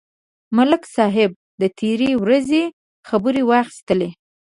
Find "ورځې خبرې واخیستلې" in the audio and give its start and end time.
2.23-4.09